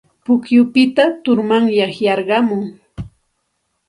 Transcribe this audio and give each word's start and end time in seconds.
Pukyupita 0.23 1.03
turmanyay 1.23 1.91
yarqumun. 2.05 2.63